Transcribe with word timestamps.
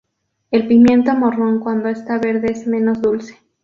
El 0.49 0.67
pimiento 0.67 1.13
morrón 1.13 1.59
cuando 1.59 1.89
está 1.89 2.17
verde 2.17 2.51
es 2.51 2.65
menos 2.65 3.03
dulce. 3.03 3.37